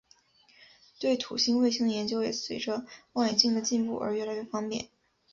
[0.99, 4.89] 对土星卫星的研究也随着望远镜的进步而越来越方便。